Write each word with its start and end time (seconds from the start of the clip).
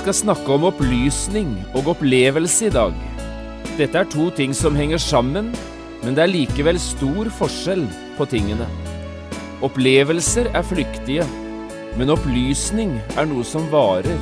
Skal 0.00 0.14
snakke 0.16 0.54
om 0.54 0.62
opplysning 0.64 1.50
og 1.76 1.90
opplevelse 1.92 2.70
i 2.70 2.72
dag. 2.72 2.94
Dette 3.76 3.98
er 4.00 4.06
to 4.08 4.30
ting 4.32 4.54
som 4.56 4.72
henger 4.78 4.96
sammen, 4.96 5.50
men 6.00 6.14
det 6.16 6.22
er 6.24 6.30
likevel 6.30 6.78
stor 6.80 7.28
forskjell 7.36 7.82
på 8.16 8.24
tingene. 8.32 8.64
Opplevelser 9.60 10.48
er 10.56 10.64
flyktige, 10.64 11.26
men 12.00 12.12
opplysning 12.14 12.94
er 13.12 13.28
noe 13.28 13.44
som 13.44 13.66
varer. 13.68 14.16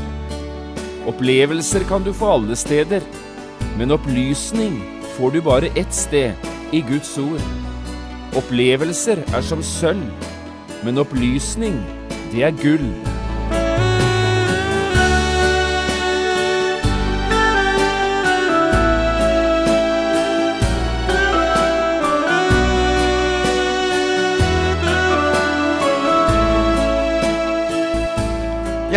Opplevelser 1.07 1.87
kan 1.87 2.03
du 2.03 2.11
få 2.11 2.33
alle 2.41 2.59
steder, 2.59 3.07
men 3.79 3.95
opplysning 3.95 4.81
får 5.15 5.37
du 5.37 5.43
bare 5.47 5.71
ett 5.79 5.95
sted, 5.95 6.35
i 6.75 6.83
Guds 6.91 7.13
ord. 7.23 7.45
Opplevelser 8.37 9.23
er 9.31 9.47
som 9.47 9.63
sølv, 9.63 10.27
men 10.83 10.99
opplysning, 10.99 11.79
det 12.35 12.43
er 12.51 12.59
gull. 12.65 12.91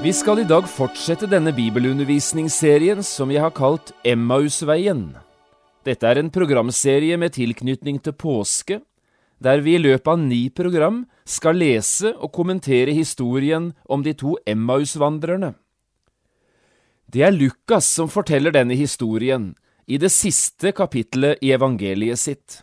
Vi 0.00 0.12
skal 0.16 0.38
i 0.40 0.46
dag 0.48 0.64
fortsette 0.64 1.26
denne 1.28 1.52
bibelundervisningsserien 1.52 3.02
som 3.04 3.28
vi 3.28 3.36
har 3.36 3.50
kalt 3.52 3.90
Emmausveien. 4.00 5.02
Dette 5.84 6.08
er 6.08 6.16
en 6.22 6.30
programserie 6.32 7.18
med 7.20 7.34
tilknytning 7.36 7.98
til 8.00 8.14
påske, 8.16 8.78
der 9.44 9.60
vi 9.60 9.74
i 9.76 9.82
løpet 9.82 10.08
av 10.08 10.22
ni 10.22 10.46
program 10.56 11.02
skal 11.28 11.60
lese 11.60 12.14
og 12.14 12.32
kommentere 12.32 12.94
historien 12.96 13.74
om 13.84 14.00
de 14.00 14.14
to 14.16 14.38
Emmausvandrerne. 14.48 15.52
Det 17.04 17.26
er 17.26 17.36
Lukas 17.36 17.90
som 17.92 18.08
forteller 18.08 18.56
denne 18.56 18.80
historien 18.80 19.50
i 19.84 20.00
det 20.00 20.14
siste 20.16 20.72
kapittelet 20.72 21.44
i 21.44 21.52
evangeliet 21.52 22.24
sitt. 22.24 22.62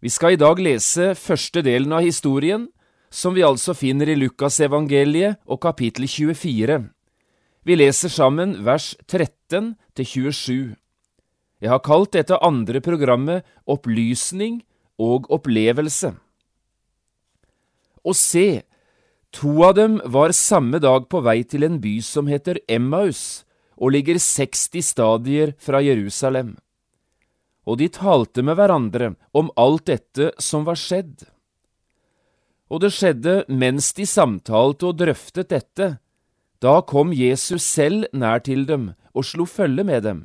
Vi 0.00 0.08
skal 0.08 0.38
i 0.38 0.40
dag 0.40 0.56
lese 0.56 1.12
første 1.20 1.60
delen 1.68 1.92
av 1.92 2.08
historien, 2.08 2.70
som 3.16 3.32
vi 3.32 3.44
altså 3.46 3.72
finner 3.72 4.10
i 4.12 4.18
Lukasevangeliet 4.18 5.40
og 5.48 5.62
kapittel 5.64 6.04
24. 6.04 6.82
Vi 7.66 7.76
leser 7.78 8.12
sammen 8.12 8.58
vers 8.66 8.92
13 9.08 9.72
til 9.96 10.06
27. 10.06 10.74
Jeg 11.64 11.72
har 11.72 11.80
kalt 11.80 12.12
dette 12.12 12.36
andre 12.44 12.82
programmet 12.84 13.46
Opplysning 13.64 14.60
og 15.00 15.30
opplevelse. 15.32 16.12
Og 18.06 18.14
se, 18.14 18.62
to 19.32 19.54
av 19.64 19.74
dem 19.78 19.96
var 20.04 20.36
samme 20.36 20.78
dag 20.84 21.08
på 21.08 21.22
vei 21.24 21.40
til 21.48 21.64
en 21.66 21.80
by 21.80 21.96
som 22.04 22.28
heter 22.28 22.60
Emmaus, 22.68 23.46
og 23.80 23.92
ligger 23.96 24.20
60 24.20 24.84
stadier 24.84 25.54
fra 25.60 25.80
Jerusalem. 25.84 26.54
Og 27.66 27.80
de 27.80 27.88
talte 27.92 28.44
med 28.44 28.60
hverandre 28.60 29.14
om 29.36 29.50
alt 29.56 29.88
dette 29.88 30.30
som 30.38 30.68
var 30.68 30.78
skjedd. 30.80 31.24
Og 32.70 32.82
det 32.82 32.92
skjedde 32.96 33.44
mens 33.48 33.92
de 33.94 34.06
samtalte 34.08 34.88
og 34.88 34.98
drøftet 34.98 35.52
dette. 35.52 35.96
Da 36.58 36.80
kom 36.82 37.12
Jesus 37.14 37.62
selv 37.62 38.08
nær 38.12 38.42
til 38.42 38.64
dem 38.66 38.94
og 39.14 39.26
slo 39.28 39.46
følge 39.46 39.84
med 39.86 40.02
dem. 40.02 40.24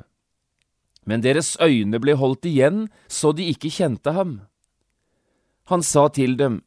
Men 1.06 1.22
deres 1.22 1.54
øyne 1.62 1.98
ble 2.02 2.14
holdt 2.18 2.46
igjen 2.46 2.86
så 3.10 3.32
de 3.34 3.46
ikke 3.50 3.70
kjente 3.70 4.14
ham. 4.14 4.40
Han 5.70 5.82
sa 5.82 6.08
til 6.08 6.36
dem, 6.38 6.62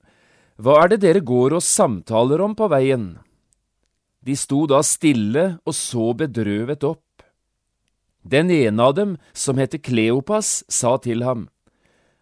Hva 0.55 0.83
er 0.83 0.93
det 0.93 1.01
dere 1.03 1.23
går 1.23 1.57
og 1.57 1.63
samtaler 1.63 2.41
om 2.43 2.55
på 2.55 2.67
veien? 2.71 3.17
De 4.25 4.35
sto 4.35 4.63
da 4.65 4.79
stille 4.83 5.57
og 5.65 5.75
så 5.75 6.13
bedrøvet 6.17 6.83
opp. 6.87 7.03
Den 8.25 8.49
ene 8.49 8.81
av 8.81 8.95
dem, 8.97 9.17
som 9.33 9.59
heter 9.61 9.77
Kleopas, 9.77 10.63
sa 10.71 10.95
til 10.97 11.21
ham, 11.21 11.45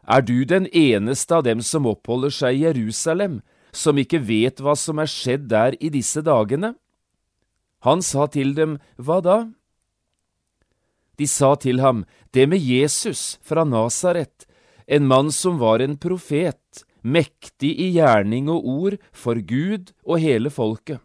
er 0.08 0.22
du 0.22 0.44
den 0.46 0.68
eneste 0.76 1.36
av 1.36 1.44
dem 1.48 1.62
som 1.64 1.88
oppholder 1.88 2.34
seg 2.34 2.58
i 2.58 2.64
Jerusalem, 2.66 3.42
som 3.72 3.98
ikke 3.98 4.22
vet 4.22 4.62
hva 4.62 4.76
som 4.78 5.00
er 5.00 5.10
skjedd 5.10 5.48
der 5.52 5.78
i 5.80 5.90
disse 5.94 6.22
dagene? 6.22 6.76
Han 7.84 8.04
sa 8.04 8.28
til 8.28 8.54
dem, 8.56 8.80
Hva 8.98 9.20
da? 9.24 9.38
De 11.18 11.28
sa 11.28 11.56
til 11.56 11.80
ham, 11.80 12.06
Det 12.32 12.48
med 12.50 12.60
Jesus 12.60 13.40
fra 13.42 13.64
Nasaret, 13.64 14.48
en 14.88 15.08
mann 15.08 15.32
som 15.32 15.60
var 15.60 15.80
en 15.80 15.98
profet, 15.98 16.84
mektig 17.04 17.72
i 17.80 17.92
gjerning 17.96 18.50
og 18.50 18.68
ord 18.68 18.96
for 19.12 19.36
Gud 19.36 19.92
og 20.04 20.20
hele 20.20 20.50
folket, 20.50 21.00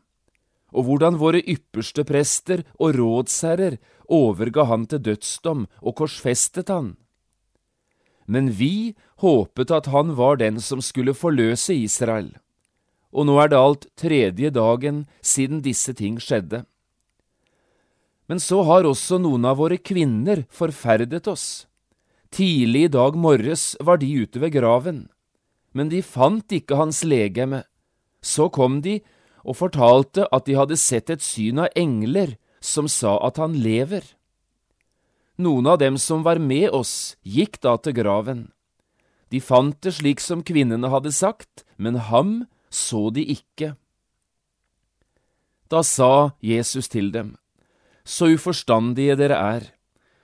og 0.72 0.86
hvordan 0.86 1.18
våre 1.18 1.42
ypperste 1.42 2.04
prester 2.06 2.64
og 2.78 2.94
rådsherrer 2.98 3.78
overga 4.08 4.64
han 4.70 4.86
til 4.86 5.02
dødsdom 5.02 5.66
og 5.82 5.94
korsfestet 5.98 6.70
han 6.70 6.96
men 8.28 8.50
vi 8.52 8.94
håpet 9.24 9.72
at 9.72 9.88
han 9.88 10.12
var 10.18 10.36
den 10.38 10.60
som 10.60 10.82
skulle 10.84 11.16
forløse 11.16 11.74
Israel. 11.74 12.34
Og 13.08 13.24
nå 13.24 13.38
er 13.40 13.48
det 13.48 13.58
alt 13.58 13.86
tredje 13.96 14.50
dagen 14.52 15.06
siden 15.24 15.62
disse 15.64 15.94
ting 15.96 16.20
skjedde. 16.20 16.66
Men 18.28 18.40
så 18.44 18.60
har 18.68 18.84
også 18.84 19.16
noen 19.24 19.48
av 19.48 19.56
våre 19.56 19.80
kvinner 19.80 20.44
forferdet 20.52 21.30
oss. 21.32 21.64
Tidlig 22.28 22.84
i 22.84 22.92
dag 22.92 23.16
morges 23.16 23.72
var 23.80 24.02
de 24.02 24.10
ute 24.20 24.42
ved 24.42 24.52
graven, 24.52 25.06
men 25.72 25.88
de 25.88 26.02
fant 26.04 26.52
ikke 26.52 26.76
hans 26.76 27.00
legeme. 27.08 27.62
Så 28.20 28.50
kom 28.52 28.82
de 28.84 28.98
og 29.48 29.56
fortalte 29.56 30.26
at 30.28 30.44
de 30.44 30.58
hadde 30.58 30.76
sett 30.76 31.08
et 31.08 31.24
syn 31.24 31.64
av 31.64 31.72
engler 31.78 32.36
som 32.60 32.90
sa 32.92 33.16
at 33.24 33.40
han 33.40 33.56
lever. 33.56 34.04
Noen 35.38 35.66
av 35.70 35.78
dem 35.78 35.98
som 36.02 36.24
var 36.26 36.40
med 36.42 36.70
oss, 36.74 37.16
gikk 37.22 37.60
da 37.62 37.76
til 37.78 37.94
graven. 37.94 38.48
De 39.30 39.38
fant 39.38 39.76
det 39.84 39.92
slik 39.98 40.22
som 40.24 40.42
kvinnene 40.42 40.90
hadde 40.90 41.12
sagt, 41.14 41.62
men 41.76 42.00
ham 42.08 42.48
så 42.74 43.08
de 43.14 43.22
ikke. 43.36 43.76
Da 45.70 45.84
sa 45.86 46.32
Jesus 46.42 46.88
til 46.88 47.12
dem, 47.12 47.36
Så 48.04 48.32
uforstandige 48.32 49.14
dere 49.20 49.36
er, 49.36 49.64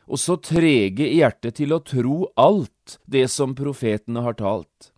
og 0.08 0.18
så 0.18 0.38
trege 0.40 1.04
i 1.04 1.20
hjertet 1.20 1.60
til 1.60 1.74
å 1.76 1.82
tro 1.84 2.30
alt 2.34 2.96
det 3.04 3.28
som 3.28 3.54
profetene 3.54 4.24
har 4.24 4.34
talt. 4.40 4.90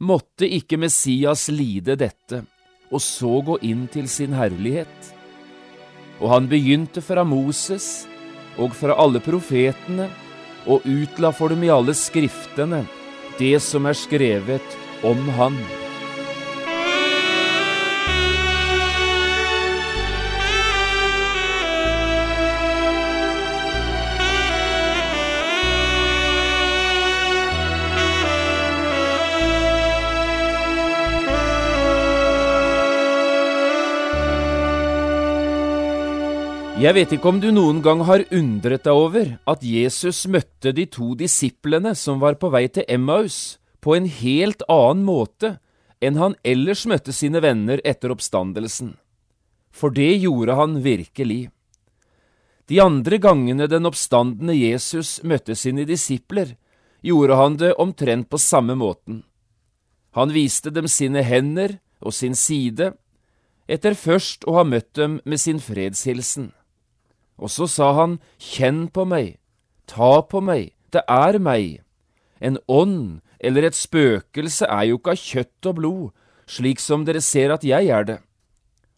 Måtte 0.00 0.48
ikke 0.48 0.76
Messias 0.76 1.48
lide 1.48 1.94
dette, 1.96 2.42
og 2.90 3.00
så 3.00 3.40
gå 3.46 3.60
inn 3.62 3.86
til 3.88 4.08
sin 4.10 4.34
herlighet? 4.34 5.14
Og 6.18 6.28
han 6.34 6.50
begynte 6.50 7.00
fra 7.00 7.22
Moses 7.24 8.09
og 8.60 8.76
fra 8.76 8.96
alle 9.00 9.22
profetene, 9.24 10.10
og 10.68 10.84
utla 10.84 11.32
for 11.32 11.52
dem 11.52 11.64
i 11.64 11.72
alle 11.72 11.94
skriftene 11.96 12.84
det 13.40 13.56
som 13.64 13.86
er 13.88 13.96
skrevet 13.96 14.76
om 15.06 15.28
Han. 15.38 15.56
Jeg 36.80 36.96
vet 36.96 37.10
ikke 37.12 37.28
om 37.28 37.36
du 37.42 37.50
noen 37.52 37.82
gang 37.84 38.00
har 38.08 38.22
undret 38.32 38.86
deg 38.86 38.96
over 38.96 39.26
at 39.52 39.64
Jesus 39.68 40.22
møtte 40.32 40.70
de 40.72 40.86
to 40.88 41.10
disiplene 41.12 41.90
som 41.92 42.22
var 42.22 42.38
på 42.40 42.48
vei 42.48 42.62
til 42.72 42.86
Emmaus, 42.88 43.58
på 43.84 43.98
en 43.98 44.06
helt 44.08 44.62
annen 44.64 45.02
måte 45.04 45.50
enn 46.00 46.16
han 46.16 46.38
ellers 46.40 46.86
møtte 46.88 47.12
sine 47.12 47.42
venner 47.44 47.82
etter 47.84 48.14
oppstandelsen. 48.14 48.94
For 49.68 49.92
det 49.92 50.22
gjorde 50.22 50.56
han 50.56 50.78
virkelig. 50.80 51.50
De 52.72 52.80
andre 52.80 53.18
gangene 53.20 53.66
den 53.68 53.84
oppstandende 53.90 54.56
Jesus 54.56 55.18
møtte 55.20 55.58
sine 55.60 55.84
disipler, 55.84 56.54
gjorde 57.04 57.36
han 57.36 57.58
det 57.60 57.74
omtrent 57.76 58.30
på 58.32 58.40
samme 58.40 58.78
måten. 58.80 59.18
Han 60.16 60.32
viste 60.32 60.72
dem 60.72 60.88
sine 60.88 61.26
hender 61.28 61.76
og 62.00 62.16
sin 62.16 62.32
side, 62.32 62.94
etter 63.68 63.92
først 63.92 64.48
å 64.48 64.56
ha 64.56 64.64
møtt 64.64 64.94
dem 64.96 65.20
med 65.28 65.44
sin 65.44 65.60
fredshilsen. 65.60 66.48
Og 67.40 67.50
så 67.50 67.66
sa 67.70 67.92
han, 67.96 68.18
Kjenn 68.36 68.88
på 68.92 69.06
meg, 69.08 69.38
ta 69.88 70.20
på 70.22 70.42
meg, 70.44 70.74
det 70.92 71.02
er 71.08 71.40
meg. 71.40 71.80
En 72.40 72.58
ånd 72.68 73.20
eller 73.40 73.66
et 73.68 73.76
spøkelse 73.76 74.68
er 74.68 74.90
jo 74.90 75.00
ikke 75.00 75.14
av 75.16 75.22
kjøtt 75.24 75.68
og 75.70 75.78
blod, 75.80 76.06
slik 76.50 76.82
som 76.82 77.06
dere 77.08 77.22
ser 77.24 77.54
at 77.54 77.64
jeg 77.64 77.88
er 77.88 78.06
det. 78.06 78.18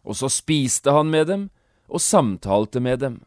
Og 0.03 0.19
så 0.19 0.29
spiste 0.31 0.91
han 0.91 1.11
med 1.13 1.29
dem 1.31 1.47
og 1.87 2.03
samtalte 2.03 2.81
med 2.83 2.99
dem, 3.03 3.21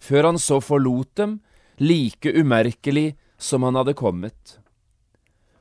før 0.00 0.32
han 0.32 0.40
så 0.40 0.60
forlot 0.60 1.14
dem, 1.16 1.38
like 1.80 2.28
umerkelig 2.32 3.14
som 3.38 3.64
han 3.64 3.76
hadde 3.76 3.96
kommet. 3.96 4.58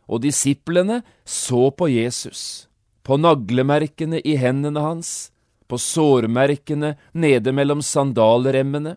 Og 0.07 0.21
disiplene 0.23 1.01
så 1.25 1.69
på 1.71 1.87
Jesus, 1.91 2.67
på 3.03 3.17
naglemerkene 3.19 4.21
i 4.23 4.35
hendene 4.39 4.83
hans, 4.83 5.31
på 5.67 5.79
sårmerkene 5.81 6.95
nede 7.13 7.53
mellom 7.55 7.81
sandalremmene, 7.81 8.95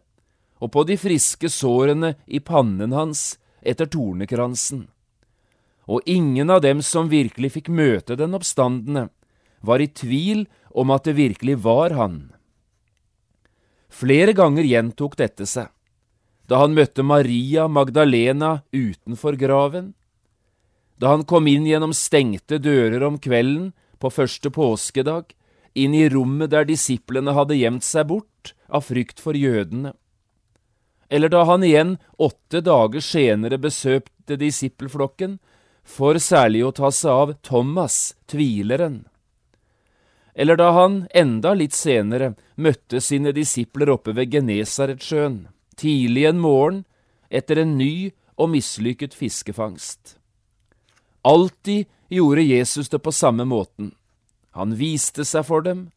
og 0.59 0.73
på 0.75 0.85
de 0.88 0.97
friske 0.99 1.49
sårene 1.53 2.15
i 2.26 2.41
pannen 2.41 2.93
hans 2.93 3.38
etter 3.62 3.87
tornekransen. 3.87 4.88
Og 5.88 6.03
ingen 6.05 6.50
av 6.50 6.61
dem 6.65 6.82
som 6.85 7.09
virkelig 7.09 7.55
fikk 7.55 7.70
møte 7.73 8.19
den 8.19 8.35
oppstandende, 8.37 9.09
var 9.61 9.81
i 9.81 9.88
tvil 9.88 10.44
om 10.70 10.93
at 10.94 11.09
det 11.09 11.17
virkelig 11.19 11.56
var 11.65 11.94
han. 11.97 12.29
Flere 13.88 14.35
ganger 14.37 14.67
gjentok 14.69 15.17
dette 15.19 15.47
seg. 15.49 15.70
Da 16.49 16.61
han 16.62 16.76
møtte 16.76 17.05
Maria 17.05 17.67
Magdalena 17.69 18.62
utenfor 18.73 19.37
graven, 19.41 19.93
da 20.99 21.12
han 21.15 21.25
kom 21.29 21.47
inn 21.47 21.67
gjennom 21.69 21.93
stengte 21.94 22.59
dører 22.59 23.05
om 23.06 23.19
kvelden 23.23 23.73
på 24.03 24.11
første 24.11 24.50
påskedag, 24.50 25.31
inn 25.75 25.94
i 25.94 26.09
rommet 26.09 26.53
der 26.55 26.67
disiplene 26.69 27.35
hadde 27.37 27.59
gjemt 27.59 27.87
seg 27.87 28.09
bort 28.12 28.55
av 28.69 28.87
frykt 28.88 29.20
for 29.20 29.37
jødene, 29.37 29.94
eller 31.09 31.32
da 31.32 31.44
han 31.49 31.65
igjen 31.65 31.97
åtte 32.20 32.61
dager 32.65 33.00
senere 33.05 33.59
besøkte 33.61 34.37
disippelflokken 34.41 35.38
for 35.88 36.19
særlig 36.20 36.67
å 36.67 36.73
ta 36.76 36.91
seg 36.93 37.12
av 37.12 37.37
Thomas, 37.43 38.15
tvileren, 38.29 39.06
eller 40.38 40.59
da 40.61 40.70
han 40.76 41.00
enda 41.17 41.55
litt 41.56 41.75
senere 41.75 42.35
møtte 42.55 43.00
sine 43.03 43.32
disipler 43.35 43.91
oppe 43.91 44.12
ved 44.15 44.31
Genesaretsjøen, 44.37 45.49
tidlig 45.75 46.29
en 46.29 46.38
morgen 46.44 46.85
etter 47.29 47.59
en 47.65 47.75
ny 47.81 48.12
og 48.38 48.53
mislykket 48.53 49.17
fiskefangst. 49.19 50.15
Alltid 51.26 51.88
gjorde 52.09 52.44
Jesus 52.47 52.88
det 52.88 53.00
på 53.03 53.12
samme 53.12 53.44
måten. 53.44 53.91
Han 54.56 54.76
viste 54.78 55.24
seg 55.28 55.46
for 55.48 55.64
dem, 55.64 55.88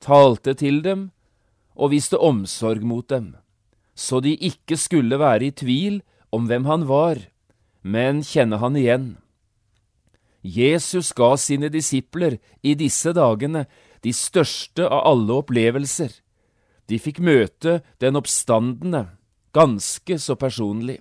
talte 0.00 0.54
til 0.54 0.82
dem 0.84 1.10
og 1.76 1.92
viste 1.92 2.18
omsorg 2.18 2.84
mot 2.86 3.08
dem, 3.10 3.34
så 3.94 4.20
de 4.20 4.36
ikke 4.36 4.78
skulle 4.80 5.18
være 5.20 5.48
i 5.48 5.54
tvil 5.54 6.00
om 6.32 6.46
hvem 6.48 6.68
han 6.68 6.86
var, 6.88 7.20
men 7.82 8.22
kjenne 8.26 8.60
han 8.62 8.76
igjen. 8.76 9.08
Jesus 10.46 11.10
ga 11.16 11.34
sine 11.40 11.68
disipler 11.72 12.38
i 12.62 12.76
disse 12.78 13.10
dagene 13.16 13.64
de 14.04 14.12
største 14.14 14.86
av 14.86 15.02
alle 15.10 15.40
opplevelser. 15.42 16.12
De 16.86 17.00
fikk 17.02 17.18
møte 17.18 17.80
den 17.98 18.18
oppstandende, 18.18 19.08
ganske 19.56 20.18
så 20.22 20.36
personlig. 20.38 21.00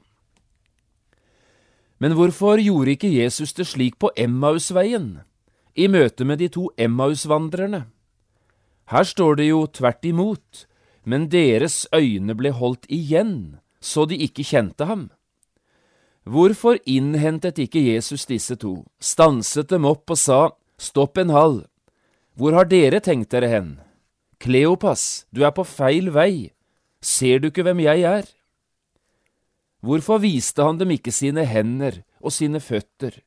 Men 2.01 2.15
hvorfor 2.17 2.59
gjorde 2.59 2.95
ikke 2.95 3.13
Jesus 3.13 3.53
det 3.53 3.67
slik 3.69 3.99
på 4.01 4.09
Emmausveien, 4.17 5.21
i 5.75 5.87
møte 5.91 6.25
med 6.25 6.39
de 6.39 6.47
to 6.51 6.69
Emmausvandrerne? 6.77 7.85
Her 8.91 9.03
står 9.03 9.35
det 9.39 9.49
jo 9.49 9.65
tvert 9.67 10.05
imot, 10.05 10.65
men 11.03 11.29
deres 11.29 11.85
øyne 11.93 12.35
ble 12.37 12.51
holdt 12.55 12.85
igjen, 12.89 13.57
så 13.81 14.05
de 14.05 14.17
ikke 14.27 14.45
kjente 14.45 14.85
ham. 14.85 15.09
Hvorfor 16.25 16.79
innhentet 16.89 17.59
ikke 17.61 17.83
Jesus 17.85 18.25
disse 18.25 18.55
to, 18.57 18.85
stanset 18.99 19.69
dem 19.69 19.85
opp 19.85 20.09
og 20.09 20.17
sa, 20.17 20.39
Stopp 20.75 21.15
en 21.21 21.31
hal, 21.31 21.61
hvor 22.35 22.51
har 22.51 22.67
dere 22.67 22.99
tenkt 22.99 23.31
dere 23.31 23.47
hen? 23.47 23.69
Kleopas, 24.43 25.23
du 25.31 25.45
er 25.47 25.53
på 25.55 25.63
feil 25.63 26.09
vei, 26.11 26.51
ser 26.99 27.39
du 27.39 27.47
ikke 27.47 27.63
hvem 27.63 27.79
jeg 27.85 28.03
er? 28.03 28.25
Hvorfor 29.85 30.19
viste 30.19 30.65
han 30.65 30.81
dem 30.81 30.91
ikke 30.97 31.13
sine 31.15 31.45
hender 31.47 32.01
og 32.19 32.35
sine 32.35 32.59
føtter, 32.59 33.21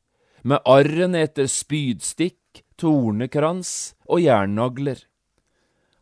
med 0.48 0.64
arrene 0.64 1.26
etter 1.26 1.48
spydstikk, 1.50 2.64
tornekrans 2.80 3.92
og 4.08 4.22
jernnagler? 4.24 5.02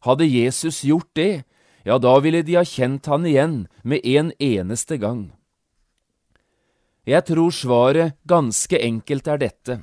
Hadde 0.07 0.29
Jesus 0.29 0.85
gjort 0.87 1.11
det, 1.19 1.45
ja, 1.87 1.99
da 1.99 2.17
ville 2.23 2.43
de 2.47 2.59
ha 2.59 2.65
kjent 2.67 3.07
han 3.11 3.27
igjen 3.27 3.57
med 3.83 4.07
en 4.07 4.33
eneste 4.43 4.99
gang. 5.03 5.31
Jeg 7.07 7.23
tror 7.29 7.55
svaret 7.55 8.17
ganske 8.27 8.79
enkelt 8.83 9.29
er 9.31 9.39
dette. 9.39 9.79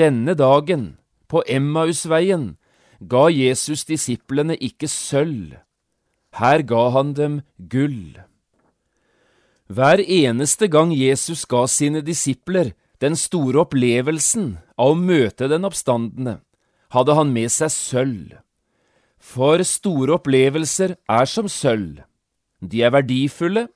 Denne 0.00 0.32
dagen 0.32 0.94
på 1.28 1.42
Emmausveien 1.44 2.54
ga 3.00 3.26
Jesus 3.28 3.84
disiplene 3.88 4.56
ikke 4.56 4.88
sølv, 4.88 5.58
her 6.40 6.64
ga 6.64 6.84
han 6.96 7.12
dem 7.18 7.40
gull. 7.72 8.16
Hver 9.68 10.00
eneste 10.00 10.68
gang 10.72 10.92
Jesus 10.96 11.44
ga 11.48 11.66
sine 11.68 12.00
disipler 12.04 12.72
den 13.02 13.18
store 13.18 13.64
opplevelsen 13.64 14.56
av 14.78 14.94
å 14.94 14.98
møte 14.98 15.48
den 15.50 15.66
oppstandende, 15.66 16.38
hadde 16.94 17.16
han 17.18 17.32
med 17.34 17.50
seg 17.50 17.72
sølv. 17.74 18.32
For 19.18 19.62
store 19.66 20.18
opplevelser 20.18 20.96
er 21.10 21.30
som 21.30 21.48
sølv. 21.50 22.02
De 22.62 22.82
er 22.86 22.94
verdifulle, 22.94 23.66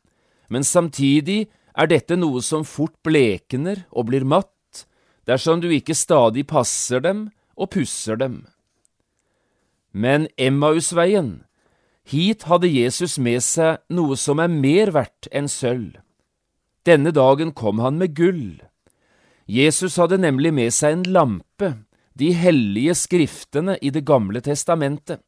men 0.50 0.66
samtidig 0.66 1.46
er 1.76 1.90
dette 1.90 2.18
noe 2.18 2.42
som 2.42 2.64
fort 2.66 2.94
blekner 3.06 3.84
og 3.90 4.08
blir 4.10 4.26
matt 4.26 4.86
dersom 5.26 5.60
du 5.62 5.68
ikke 5.74 5.96
stadig 5.98 6.46
passer 6.46 7.02
dem 7.02 7.26
og 7.58 7.72
pusser 7.74 8.18
dem. 8.20 8.44
Men 9.90 10.28
Emmausveien, 10.38 11.42
hit 12.06 12.46
hadde 12.46 12.70
Jesus 12.70 13.16
med 13.18 13.42
seg 13.42 13.82
noe 13.90 14.18
som 14.20 14.38
er 14.42 14.52
mer 14.52 14.92
verdt 14.94 15.26
enn 15.32 15.50
sølv. 15.50 15.96
Denne 16.86 17.10
dagen 17.10 17.50
kom 17.56 17.80
han 17.82 17.98
med 17.98 18.14
gull. 18.14 18.60
Jesus 19.46 19.96
hadde 19.96 20.18
nemlig 20.18 20.50
med 20.54 20.74
seg 20.74 20.96
en 20.96 21.06
lampe, 21.14 21.76
de 22.18 22.32
hellige 22.34 22.94
skriftene 22.98 23.76
i 23.78 23.90
Det 23.90 24.04
gamle 24.06 24.40
testamentet. 24.40 25.20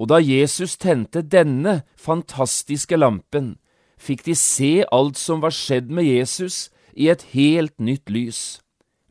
Og 0.00 0.08
da 0.08 0.18
Jesus 0.18 0.76
tente 0.80 1.22
denne 1.22 1.82
fantastiske 1.94 2.96
lampen, 2.96 3.58
fikk 4.00 4.24
de 4.24 4.34
se 4.34 4.84
alt 4.90 5.20
som 5.20 5.42
var 5.44 5.52
skjedd 5.54 5.90
med 5.92 6.08
Jesus 6.08 6.70
i 6.96 7.10
et 7.12 7.22
helt 7.36 7.76
nytt 7.78 8.08
lys. 8.10 8.60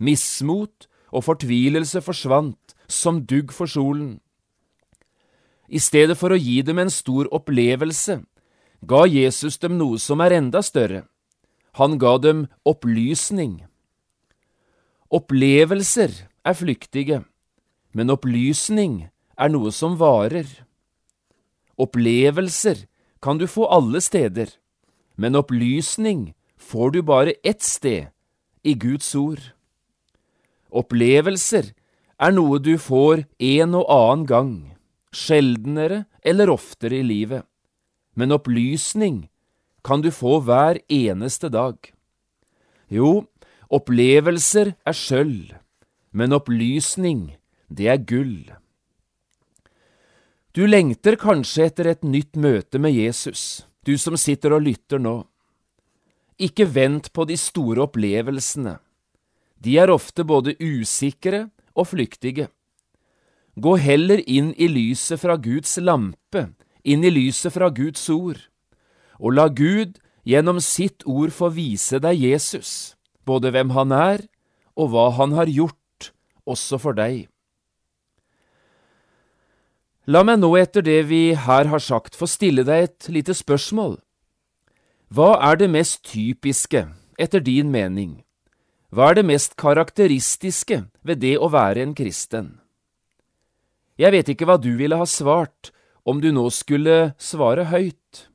Mismot 0.01 0.89
og 1.13 1.23
fortvilelse 1.29 2.01
forsvant 2.01 2.75
som 2.89 3.21
dugg 3.29 3.53
for 3.53 3.69
solen. 3.69 4.17
I 5.69 5.77
stedet 5.77 6.17
for 6.17 6.33
å 6.33 6.41
gi 6.41 6.63
dem 6.65 6.81
en 6.81 6.89
stor 6.89 7.29
opplevelse, 7.31 8.23
ga 8.81 9.05
Jesus 9.05 9.59
dem 9.61 9.77
noe 9.77 9.99
som 10.01 10.19
er 10.25 10.33
enda 10.39 10.63
større. 10.65 11.03
Han 11.77 11.99
ga 12.01 12.17
dem 12.17 12.47
opplysning. 12.65 13.68
Opplevelser 15.09 16.11
er 16.45 16.53
flyktige, 16.53 17.23
men 17.97 18.11
opplysning 18.13 19.07
er 19.41 19.49
noe 19.49 19.71
som 19.73 19.95
varer. 19.97 20.45
Opplevelser 21.81 22.83
kan 23.17 23.39
du 23.41 23.47
få 23.49 23.65
alle 23.73 24.03
steder, 24.05 24.51
men 25.17 25.33
opplysning 25.39 26.35
får 26.61 26.93
du 26.93 27.01
bare 27.01 27.33
ett 27.41 27.65
sted, 27.65 28.13
i 28.61 28.75
Guds 28.77 29.09
ord. 29.15 29.41
Opplevelser 30.69 31.71
er 32.19 32.35
noe 32.35 32.59
du 32.61 32.75
får 32.77 33.23
en 33.39 33.75
og 33.79 33.89
annen 33.89 34.25
gang, 34.29 34.53
sjeldnere 35.09 36.03
eller 36.21 36.53
oftere 36.53 36.99
i 36.99 37.07
livet, 37.07 37.47
men 38.13 38.35
opplysning 38.35 39.23
kan 39.81 40.05
du 40.05 40.11
få 40.13 40.37
hver 40.45 40.83
eneste 40.85 41.49
dag. 41.49 41.79
Jo, 42.93 43.25
opplevelser 43.69 44.73
er 44.85 44.97
sølv, 44.97 45.53
men 46.11 46.33
opplysning, 46.33 47.35
det 47.69 47.87
er 47.93 48.01
gull. 48.01 48.49
Du 50.57 50.65
lengter 50.65 51.19
kanskje 51.19 51.69
etter 51.69 51.91
et 51.91 52.03
nytt 52.03 52.35
møte 52.35 52.81
med 52.81 52.97
Jesus, 52.97 53.65
du 53.85 53.95
som 54.01 54.17
sitter 54.17 54.57
og 54.57 54.65
lytter 54.65 55.01
nå. 55.01 55.21
Ikke 56.41 56.65
vent 56.65 57.11
på 57.13 57.27
de 57.29 57.37
store 57.37 57.85
opplevelsene 57.85 58.79
de 59.59 59.75
er 59.79 59.91
ofte 59.91 60.23
både 60.23 60.55
usikre 60.59 61.49
og 61.75 61.91
flyktige. 61.91 62.47
Gå 63.59 63.75
heller 63.81 64.21
inn 64.23 64.53
i 64.55 64.69
lyset 64.71 65.19
fra 65.19 65.35
Guds 65.35 65.75
lampe, 65.83 66.49
inn 66.83 67.03
i 67.03 67.11
lyset 67.11 67.53
fra 67.53 67.67
Guds 67.69 68.05
ord, 68.09 68.39
og 69.19 69.35
la 69.35 69.49
Gud 69.51 69.99
gjennom 70.23 70.61
sitt 70.63 71.03
ord 71.05 71.33
få 71.35 71.51
vise 71.51 71.99
deg 71.99 72.23
Jesus, 72.23 72.95
både 73.29 73.53
hvem 73.53 73.73
han 73.77 73.93
er 73.95 74.25
og 74.79 74.93
hva 74.93 75.09
han 75.17 75.35
har 75.37 75.49
gjort, 75.51 76.11
også 76.49 76.79
for 76.81 76.97
deg. 76.97 77.27
La 80.09 80.23
meg 80.25 80.39
nå 80.41 80.49
etter 80.57 80.81
det 80.81 81.03
vi 81.11 81.35
her 81.37 81.67
har 81.69 81.81
sagt, 81.83 82.15
få 82.17 82.25
stille 82.25 82.63
deg 82.65 82.87
et 82.87 83.09
lite 83.13 83.35
spørsmål. 83.37 83.99
Hva 85.13 85.35
er 85.51 85.59
det 85.61 85.69
mest 85.69 86.01
typiske, 86.07 86.87
etter 87.19 87.43
din 87.45 87.69
mening? 87.69 88.23
Hva 88.89 89.11
er 89.11 89.19
det 89.19 89.27
mest 89.29 89.53
karakteristiske 89.59 90.79
ved 91.05 91.21
det 91.21 91.35
å 91.37 91.51
være 91.53 91.83
en 91.85 91.93
kristen? 91.97 92.55
Jeg 94.01 94.15
vet 94.15 94.31
ikke 94.33 94.47
hva 94.49 94.57
du 94.57 94.71
ville 94.79 94.97
ha 94.97 95.05
svart 95.05 95.69
om 96.07 96.21
du 96.23 96.31
nå 96.33 96.47
skulle 96.55 97.13
svare 97.21 97.67
høyt. 97.69 98.28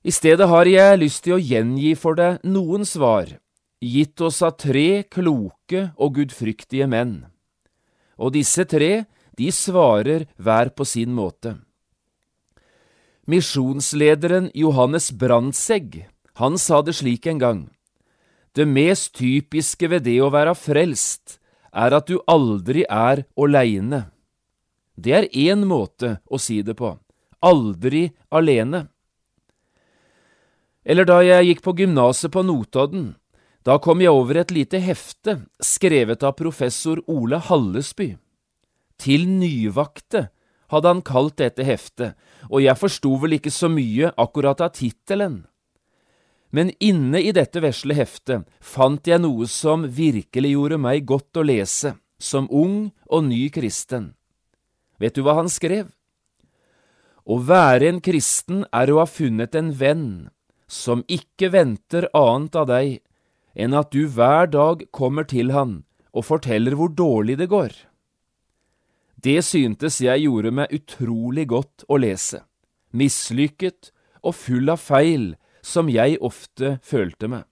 I 0.00 0.12
stedet 0.16 0.48
har 0.48 0.64
jeg 0.64 1.00
lyst 1.02 1.26
til 1.26 1.36
å 1.36 1.42
gjengi 1.44 1.92
for 1.98 2.16
deg 2.16 2.40
noen 2.48 2.86
svar, 2.88 3.34
gitt 3.84 4.20
oss 4.24 4.40
av 4.40 4.56
tre 4.56 5.02
kloke 5.04 5.90
og 6.00 6.14
gudfryktige 6.16 6.86
menn. 6.88 7.26
Og 8.16 8.32
disse 8.32 8.64
tre, 8.64 9.04
de 9.36 9.50
svarer 9.52 10.24
hver 10.40 10.72
på 10.76 10.86
sin 10.88 11.12
måte. 11.12 11.58
Misjonslederen 13.28 14.48
Johannes 14.56 15.10
Brandtzæg, 15.12 16.06
han 16.40 16.56
sa 16.56 16.80
det 16.80 16.96
slik 16.96 17.28
en 17.28 17.40
gang. 17.40 17.60
Det 18.56 18.64
mest 18.66 19.12
typiske 19.20 19.86
ved 19.92 20.08
det 20.08 20.16
å 20.24 20.32
være 20.32 20.56
frelst 20.56 21.36
er 21.76 21.94
at 21.94 22.08
du 22.08 22.18
aldri 22.26 22.86
er 22.88 23.22
aleine. 23.36 24.08
Det 24.96 25.12
er 25.14 25.28
én 25.28 25.62
måte 25.68 26.18
å 26.26 26.40
si 26.40 26.58
det 26.64 26.74
på. 26.80 26.94
Aldri 27.44 28.08
alene. 28.32 28.88
Eller 30.84 31.04
da 31.04 31.20
jeg 31.24 31.50
gikk 31.50 31.62
på 31.64 31.74
gymnaset 31.76 32.32
på 32.32 32.42
Notodden, 32.46 33.14
da 33.64 33.76
kom 33.82 34.00
jeg 34.00 34.14
over 34.16 34.40
et 34.40 34.52
lite 34.54 34.80
hefte 34.80 35.42
skrevet 35.60 36.24
av 36.24 36.38
professor 36.38 37.02
Ole 37.10 37.40
Hallesby. 37.44 38.14
Til 39.00 39.26
nyvakte 39.28 40.30
hadde 40.72 40.88
han 40.88 41.04
kalt 41.04 41.36
dette 41.40 41.66
heftet, 41.66 42.16
og 42.48 42.62
jeg 42.64 42.78
forsto 42.80 43.12
vel 43.20 43.36
ikke 43.36 43.52
så 43.52 43.68
mye 43.72 44.12
akkurat 44.16 44.62
av 44.64 44.72
tittelen. 44.78 45.42
Men 46.50 46.72
inne 46.82 47.20
i 47.22 47.34
dette 47.36 47.60
vesle 47.62 47.94
heftet 47.94 48.48
fant 48.64 49.06
jeg 49.06 49.20
noe 49.22 49.46
som 49.50 49.84
virkelig 49.84 50.54
gjorde 50.56 50.80
meg 50.80 51.04
godt 51.06 51.38
å 51.38 51.46
lese, 51.46 51.94
som 52.18 52.48
ung 52.50 52.90
og 53.06 53.28
ny 53.28 53.46
kristen. 53.52 54.14
Vet 55.00 55.16
du 55.16 55.22
hva 55.24 55.36
han 55.38 55.52
skrev? 55.52 55.92
Å 57.24 57.36
være 57.38 57.92
en 57.92 58.00
kristen 58.02 58.64
er 58.74 58.90
å 58.90 59.02
ha 59.02 59.08
funnet 59.08 59.54
en 59.54 59.70
venn 59.76 60.10
som 60.70 61.02
ikke 61.10 61.50
venter 61.50 62.06
annet 62.14 62.56
av 62.56 62.68
deg 62.70 63.00
enn 63.58 63.74
at 63.74 63.90
du 63.90 64.06
hver 64.06 64.46
dag 64.50 64.84
kommer 64.94 65.26
til 65.26 65.50
han 65.50 65.80
og 66.14 66.26
forteller 66.28 66.76
hvor 66.78 66.92
dårlig 66.94 67.36
det 67.40 67.50
går. 67.50 67.72
Det 69.20 69.40
syntes 69.44 69.98
jeg 70.00 70.24
gjorde 70.24 70.52
meg 70.54 70.72
utrolig 70.72 71.48
godt 71.50 71.84
å 71.90 71.98
lese, 72.00 72.44
mislykket 72.94 73.90
og 74.22 74.36
full 74.38 74.70
av 74.72 74.80
feil 74.80 75.32
som 75.66 75.90
jeg 75.92 76.16
ofte 76.24 76.78
følte 76.86 77.28
meg. 77.28 77.44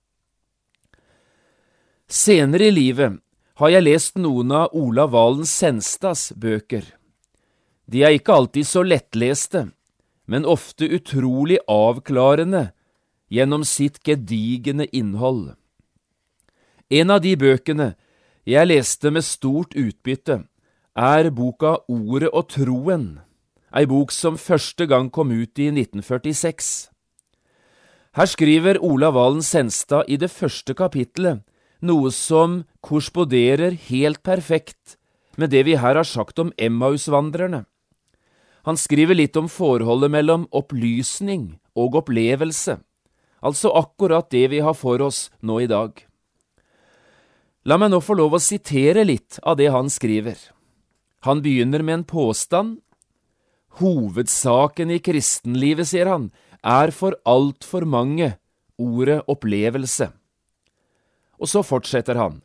Senere 2.08 2.70
i 2.70 2.72
livet 2.72 3.18
har 3.60 3.75
jeg 3.75 3.84
lest 3.84 4.16
noen 4.16 4.54
av 4.54 4.72
Ola 4.78 5.04
Valen 5.10 5.44
Senstads 5.44 6.30
bøker. 6.38 6.87
De 7.84 8.04
er 8.06 8.16
ikke 8.16 8.37
alltid 8.38 8.68
så 8.68 8.84
lettleste, 8.87 9.66
men 10.28 10.48
ofte 10.48 10.88
utrolig 10.88 11.58
avklarende 11.68 12.70
gjennom 13.28 13.64
sitt 13.64 14.02
gedigne 14.04 14.87
innhold. 14.92 15.54
En 16.90 17.11
av 17.11 17.20
de 17.25 17.35
bøkene 17.37 17.94
jeg 18.49 18.68
leste 18.70 19.12
med 19.12 19.26
stort 19.26 19.76
utbytte, 19.76 20.42
er 20.99 21.28
boka 21.30 21.76
Ordet 21.87 22.30
og 22.32 22.49
troen, 22.50 23.20
ei 23.70 23.85
bok 23.87 24.11
som 24.11 24.38
første 24.40 24.88
gang 24.88 25.11
kom 25.12 25.30
ut 25.30 25.61
i 25.61 25.68
1946. 25.70 26.88
Her 28.16 28.26
skriver 28.26 28.80
Ola 28.82 29.12
Valen 29.14 29.44
Senstad 29.44 30.08
i 30.08 30.16
det 30.18 30.30
første 30.32 30.75
kapittelet 30.75 31.44
noe 31.85 32.11
som 32.11 32.62
korresponderer 32.82 33.76
helt 33.88 34.25
perfekt 34.26 34.97
med 35.38 35.52
det 35.54 35.64
vi 35.68 35.76
her 35.78 35.94
har 35.94 36.08
sagt 36.08 36.40
om 36.42 36.50
Emmausvandrerne. 36.58 37.64
Han 38.66 38.76
skriver 38.76 39.14
litt 39.14 39.37
om 39.38 39.47
forholdet 39.49 40.11
mellom 40.11 40.49
opplysning 40.50 41.61
og 41.78 42.00
opplevelse, 42.02 42.80
altså 43.40 43.73
akkurat 43.76 44.30
det 44.30 44.47
vi 44.52 44.61
har 44.64 44.76
for 44.76 45.02
oss 45.04 45.28
nå 45.40 45.61
i 45.64 45.71
dag. 45.71 45.92
La 47.68 47.76
meg 47.76 47.92
nå 47.92 48.00
få 48.00 48.16
lov 48.16 48.38
å 48.38 48.42
sitere 48.42 49.04
litt 49.04 49.40
av 49.42 49.59
det 49.61 49.68
han 49.75 49.90
skriver. 49.92 50.38
Han 51.26 51.42
begynner 51.45 51.83
med 51.83 52.00
en 52.00 52.04
påstand. 52.09 52.78
Hovedsaken 53.83 54.90
i 54.95 54.99
kristenlivet, 55.02 55.90
sier 55.90 56.09
han, 56.09 56.30
er 56.62 56.90
for 56.95 57.18
altfor 57.28 57.85
mange 57.87 58.37
ordet 58.78 59.21
opplevelse. 59.30 60.11
Og 61.38 61.50
så 61.50 61.62
fortsetter 61.66 62.18
han. 62.18 62.40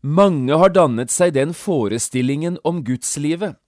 Mange 0.00 0.54
har 0.54 0.70
dannet 0.70 1.10
seg 1.10 1.34
den 1.34 1.50
forestillingen 1.56 2.60
om 2.64 2.84
gudslivet 2.86 3.58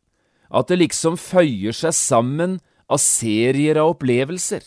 at 0.50 0.70
det 0.70 0.80
liksom 0.80 1.16
føyer 1.18 1.74
seg 1.74 1.94
sammen 1.94 2.58
av 2.90 3.02
serier 3.02 3.78
av 3.82 3.96
opplevelser. 3.96 4.62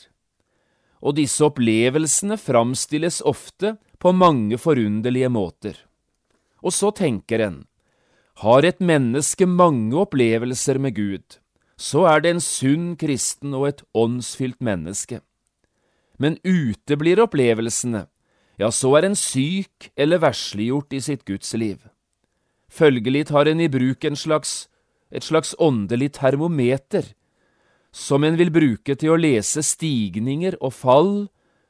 Og 1.04 1.18
disse 1.20 1.44
opplevelsene 1.44 2.38
framstilles 2.40 3.20
ofte 3.28 3.76
på 4.00 4.14
mange 4.16 4.58
forunderlige 4.60 5.30
måter. 5.32 5.76
Og 6.64 6.72
så 6.72 6.94
tenker 6.96 7.44
en, 7.44 7.58
har 8.42 8.66
et 8.66 8.80
menneske 8.80 9.46
mange 9.46 9.94
opplevelser 10.00 10.80
med 10.82 10.96
Gud, 10.96 11.38
så 11.78 12.06
er 12.10 12.24
det 12.24 12.34
en 12.34 12.42
sunn 12.42 12.94
kristen 12.98 13.54
og 13.54 13.68
et 13.68 13.84
åndsfylt 13.94 14.62
menneske. 14.64 15.20
Men 16.18 16.40
uteblir 16.46 17.22
opplevelsene, 17.22 18.08
ja, 18.62 18.70
så 18.70 18.94
er 18.98 19.10
en 19.10 19.18
syk 19.18 19.90
eller 19.98 20.22
versliggjort 20.24 20.94
i 20.94 21.02
sitt 21.02 21.26
gudsliv. 21.28 21.82
Følgelig 22.70 23.28
tar 23.30 23.50
en 23.50 23.62
i 23.62 23.70
bruk 23.70 24.06
en 24.06 24.18
slags, 24.18 24.68
et 25.12 25.26
slags 25.26 25.54
åndelig 25.60 26.14
termometer, 26.20 27.12
som 27.94 28.26
en 28.26 28.38
vil 28.40 28.50
bruke 28.50 28.96
til 28.98 29.14
å 29.14 29.20
lese 29.22 29.62
stigninger 29.62 30.58
og 30.60 30.74
fall 30.74 31.14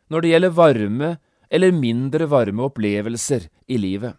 når 0.08 0.24
det 0.24 0.32
gjelder 0.32 0.56
varme 0.56 1.10
eller 1.54 1.76
mindre 1.76 2.30
varme 2.32 2.64
opplevelser 2.70 3.50
i 3.68 3.78
livet. 3.78 4.16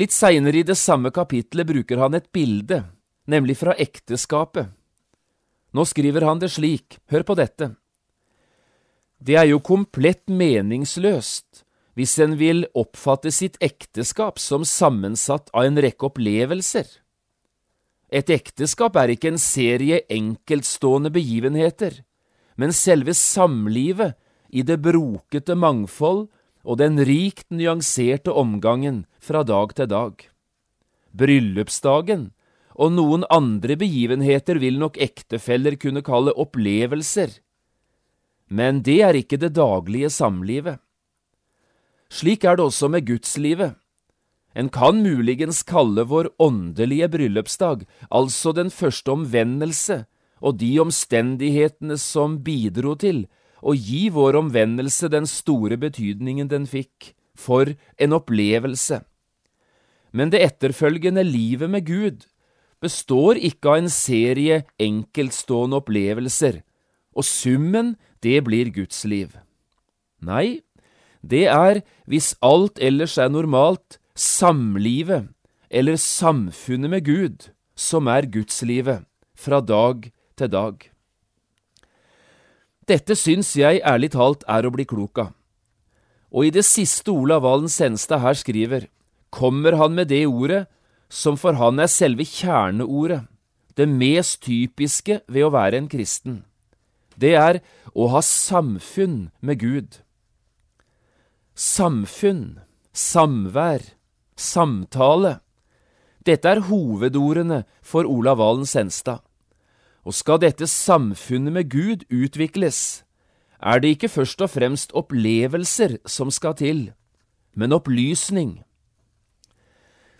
Litt 0.00 0.10
seinere 0.10 0.58
i 0.58 0.66
det 0.66 0.78
samme 0.80 1.12
kapitlet 1.14 1.68
bruker 1.68 2.00
han 2.02 2.16
et 2.16 2.32
bilde 2.34 2.80
nemlig 3.30 3.58
fra 3.60 3.76
ekteskapet. 3.78 4.72
Nå 5.74 5.84
skriver 5.86 6.26
han 6.26 6.40
det 6.42 6.50
slik, 6.54 6.98
hør 7.10 7.24
på 7.26 7.36
dette. 7.38 7.74
Det 9.18 9.36
er 9.38 9.48
jo 9.52 9.62
komplett 9.64 10.26
meningsløst 10.28 11.62
hvis 11.94 12.16
en 12.22 12.34
vil 12.40 12.64
oppfatte 12.74 13.30
sitt 13.30 13.56
ekteskap 13.62 14.40
som 14.42 14.66
sammensatt 14.66 15.52
av 15.54 15.68
en 15.68 15.78
rekke 15.78 16.08
opplevelser. 16.10 16.88
Et 18.14 18.30
ekteskap 18.30 18.94
er 19.00 19.10
ikke 19.16 19.32
en 19.32 19.40
serie 19.42 20.04
enkeltstående 20.12 21.10
begivenheter, 21.14 22.04
men 22.54 22.70
selve 22.70 23.10
samlivet 23.18 24.14
i 24.54 24.62
det 24.62 24.78
brokete 24.84 25.56
mangfold 25.58 26.28
og 26.62 26.78
den 26.78 27.00
rikt 27.02 27.48
nyanserte 27.50 28.30
omgangen 28.30 29.02
fra 29.18 29.42
dag 29.42 29.74
til 29.74 29.90
dag. 29.90 30.14
Bryllupsdagen 31.10 32.28
og 32.74 32.94
noen 32.94 33.26
andre 33.34 33.74
begivenheter 33.78 34.62
vil 34.62 34.78
nok 34.78 34.98
ektefeller 35.02 35.74
kunne 35.80 36.02
kalle 36.06 36.34
opplevelser, 36.38 37.34
men 38.46 38.82
det 38.86 39.00
er 39.02 39.18
ikke 39.18 39.40
det 39.42 39.56
daglige 39.58 40.10
samlivet. 40.14 40.78
Slik 42.14 42.44
er 42.46 42.58
det 42.58 42.68
også 42.68 42.90
med 42.92 43.06
gudslivet. 43.08 43.74
En 44.54 44.70
kan 44.70 45.02
muligens 45.02 45.62
kalle 45.66 46.04
vår 46.06 46.30
åndelige 46.38 47.08
bryllupsdag, 47.10 47.84
altså 48.10 48.54
den 48.54 48.70
første 48.70 49.10
omvendelse 49.10 50.04
og 50.44 50.58
de 50.60 50.76
omstendighetene 50.82 51.96
som 51.98 52.38
bidro 52.46 52.94
til 53.00 53.24
å 53.64 53.74
gi 53.74 54.08
vår 54.12 54.38
omvendelse 54.42 55.08
den 55.10 55.26
store 55.26 55.78
betydningen 55.80 56.50
den 56.50 56.68
fikk, 56.68 57.14
for 57.34 57.72
en 57.98 58.14
opplevelse. 58.14 59.00
Men 60.14 60.30
det 60.30 60.44
etterfølgende 60.44 61.24
livet 61.26 61.72
med 61.72 61.88
Gud 61.88 62.28
består 62.84 63.40
ikke 63.40 63.72
av 63.72 63.80
en 63.80 63.90
serie 63.90 64.60
enkeltstående 64.78 65.80
opplevelser, 65.80 66.60
og 67.14 67.26
summen, 67.26 67.94
det 68.22 68.44
blir 68.46 68.70
Guds 68.74 69.02
liv. 69.08 69.34
Nei, 70.22 70.62
det 71.24 71.46
er, 71.50 71.82
hvis 72.06 72.34
alt 72.44 72.78
ellers 72.78 73.16
er 73.18 73.32
normalt, 73.32 73.98
samlivet, 74.14 75.28
eller 75.70 75.96
samfunnet 75.98 76.90
med 76.90 77.04
Gud, 77.04 77.48
som 77.74 78.06
er 78.06 78.30
gudslivet, 78.30 79.04
fra 79.34 79.60
dag 79.60 80.10
til 80.38 80.50
dag. 80.50 80.90
Dette 82.86 83.16
syns 83.18 83.54
jeg 83.58 83.82
ærlig 83.82 84.12
talt 84.14 84.44
er 84.46 84.66
å 84.66 84.72
bli 84.74 84.86
klok 84.86 85.18
av. 85.18 85.32
Og 86.34 86.46
i 86.46 86.54
det 86.54 86.64
siste 86.66 87.10
Olav 87.10 87.42
Valen 87.42 87.70
Senstad 87.70 88.22
her 88.22 88.38
skriver, 88.38 88.88
kommer 89.34 89.74
han 89.78 89.94
med 89.94 90.10
det 90.12 90.26
ordet 90.26 90.64
som 91.10 91.38
for 91.38 91.58
han 91.58 91.80
er 91.82 91.90
selve 91.90 92.26
kjerneordet, 92.26 93.24
det 93.74 93.88
mest 93.90 94.44
typiske 94.46 95.20
ved 95.26 95.46
å 95.46 95.52
være 95.54 95.80
en 95.80 95.90
kristen. 95.90 96.42
Det 97.18 97.34
er 97.38 97.60
å 97.94 98.06
ha 98.14 98.22
samfunn 98.22 99.30
med 99.42 99.58
Gud. 99.62 99.98
Samfunn, 101.54 102.60
samvær, 102.94 103.82
samtale. 104.36 105.38
Dette 106.24 106.48
er 106.48 106.64
hovedordene 106.68 107.64
for 107.84 108.08
Olav 108.08 108.38
Valen 108.40 108.66
Senstad. 108.66 109.20
Og 110.04 110.14
skal 110.16 110.40
dette 110.42 110.66
samfunnet 110.68 111.52
med 111.52 111.70
Gud 111.72 112.04
utvikles, 112.12 113.04
er 113.64 113.80
det 113.80 113.94
ikke 113.94 114.10
først 114.12 114.42
og 114.44 114.50
fremst 114.52 114.92
opplevelser 114.92 115.96
som 116.04 116.30
skal 116.30 116.56
til, 116.58 116.80
men 117.56 117.72
opplysning. 117.72 118.58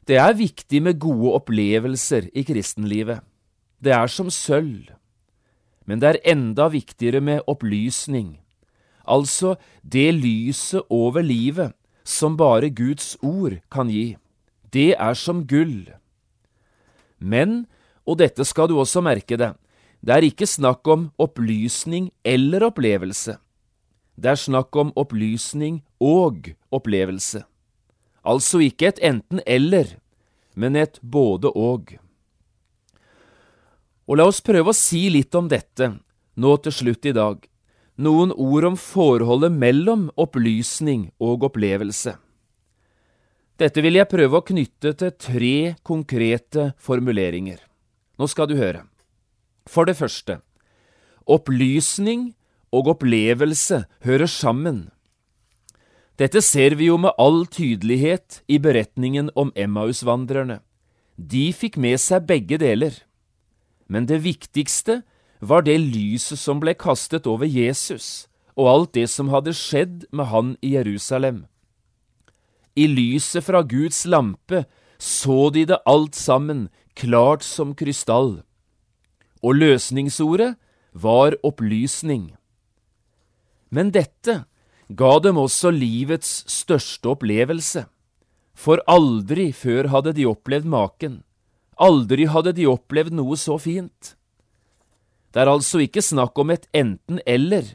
Det 0.09 0.16
er 0.16 0.37
viktig 0.37 0.80
med 0.83 1.00
gode 1.00 1.35
opplevelser 1.37 2.30
i 2.33 2.44
kristenlivet. 2.44 3.21
Det 3.85 3.92
er 3.92 4.09
som 4.09 4.30
sølv. 4.33 4.88
Men 5.85 6.00
det 6.00 6.09
er 6.09 6.33
enda 6.33 6.71
viktigere 6.73 7.21
med 7.21 7.44
opplysning, 7.47 8.38
altså 9.04 9.56
det 9.85 10.14
lyset 10.16 10.88
over 10.88 11.21
livet 11.21 11.75
som 12.05 12.37
bare 12.37 12.69
Guds 12.71 13.17
ord 13.25 13.59
kan 13.73 13.91
gi. 13.91 14.17
Det 14.71 14.93
er 14.95 15.15
som 15.17 15.45
gull. 15.49 15.89
Men, 17.19 17.65
og 18.05 18.21
dette 18.21 18.45
skal 18.45 18.69
du 18.69 18.77
også 18.79 19.03
merke 19.05 19.39
deg, 19.41 19.57
det 20.05 20.13
er 20.13 20.27
ikke 20.27 20.47
snakk 20.47 20.85
om 20.93 21.09
opplysning 21.17 22.11
eller 22.29 22.67
opplevelse. 22.67 23.39
Det 24.21 24.31
er 24.35 24.39
snakk 24.39 24.77
om 24.77 24.93
opplysning 25.01 25.81
og 25.97 26.53
opplevelse. 26.75 27.41
Altså 28.25 28.61
ikke 28.65 28.93
et 28.93 29.01
enten-eller, 29.01 29.97
men 30.55 30.77
et 30.77 31.01
både-og. 31.01 31.97
Og 34.05 34.21
la 34.21 34.29
oss 34.29 34.45
prøve 34.45 34.71
å 34.71 34.77
si 34.77 35.07
litt 35.09 35.35
om 35.35 35.49
dette 35.49 35.95
nå 36.37 36.57
til 36.61 36.75
slutt 36.75 37.09
i 37.09 37.15
dag, 37.17 37.41
noen 38.01 38.33
ord 38.35 38.71
om 38.73 38.77
forholdet 38.79 39.55
mellom 39.55 40.09
opplysning 40.21 41.09
og 41.23 41.47
opplevelse. 41.51 42.17
Dette 43.61 43.85
vil 43.85 44.01
jeg 44.01 44.11
prøve 44.11 44.41
å 44.41 44.47
knytte 44.47 44.95
til 44.99 45.13
tre 45.15 45.59
konkrete 45.87 46.73
formuleringer. 46.83 47.61
Nå 48.19 48.27
skal 48.31 48.51
du 48.51 48.57
høre. 48.59 48.83
For 49.71 49.87
det 49.87 49.95
første, 49.97 50.41
opplysning 51.25 52.33
og 52.75 52.91
opplevelse 52.97 53.85
hører 54.05 54.31
sammen. 54.31 54.89
Dette 56.19 56.43
ser 56.43 56.77
vi 56.79 56.91
jo 56.91 56.99
med 57.01 57.15
all 57.19 57.43
tydelighet 57.47 58.43
i 58.47 58.61
beretningen 58.63 59.31
om 59.39 59.51
Emmausvandrerne. 59.59 60.61
De 61.19 61.49
fikk 61.55 61.79
med 61.79 61.99
seg 62.03 62.27
begge 62.27 62.59
deler. 62.59 62.95
Men 63.87 64.07
det 64.11 64.23
viktigste 64.27 65.03
var 65.45 65.67
det 65.67 65.77
lyset 65.83 66.41
som 66.41 66.63
ble 66.63 66.75
kastet 66.79 67.29
over 67.31 67.49
Jesus, 67.49 68.27
og 68.57 68.71
alt 68.71 68.95
det 68.97 69.09
som 69.13 69.31
hadde 69.35 69.55
skjedd 69.57 70.07
med 70.13 70.31
han 70.33 70.55
i 70.63 70.75
Jerusalem. 70.77 71.45
I 72.75 72.89
lyset 72.91 73.45
fra 73.47 73.63
Guds 73.63 74.05
lampe 74.07 74.65
så 74.99 75.51
de 75.55 75.67
det 75.69 75.83
alt 75.87 76.17
sammen 76.19 76.69
klart 76.99 77.45
som 77.47 77.75
krystall 77.77 78.42
og 79.45 79.59
løsningsordet 79.61 80.55
var 80.92 81.37
opplysning. 81.45 82.33
Men 83.68 83.92
dette 83.92 84.45
ga 84.88 85.12
dem 85.21 85.40
også 85.40 85.73
livets 85.75 86.45
største 86.51 87.12
opplevelse, 87.12 87.85
for 88.55 88.81
aldri 88.88 89.51
før 89.53 89.90
hadde 89.92 90.14
de 90.16 90.29
opplevd 90.31 90.68
maken, 90.71 91.23
aldri 91.77 92.29
hadde 92.31 92.55
de 92.57 92.68
opplevd 92.71 93.16
noe 93.18 93.37
så 93.40 93.59
fint. 93.59 94.14
Det 95.35 95.42
er 95.42 95.51
altså 95.51 95.81
ikke 95.83 95.99
snakk 95.99 96.38
om 96.38 96.53
et 96.55 96.68
enten-eller, 96.70 97.75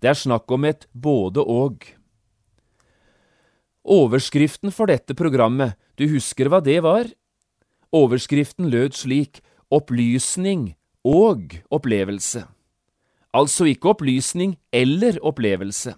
det 0.00 0.08
er 0.08 0.16
snakk 0.16 0.48
om 0.52 0.64
et 0.64 0.86
både-og. 0.96 1.84
Overskriften 3.84 4.72
for 4.72 4.88
dette 4.88 5.12
programmet, 5.14 5.76
du 6.00 6.08
husker 6.08 6.48
hva 6.48 6.62
det 6.64 6.78
var? 6.88 7.10
Overskriften 7.92 8.72
lød 8.72 8.96
slik 8.96 9.42
Opplysning 9.66 10.76
og 11.04 11.56
opplevelse. 11.74 12.44
Altså 13.34 13.66
ikke 13.68 13.92
opplysning 13.92 14.56
eller 14.72 15.18
opplevelse. 15.20 15.96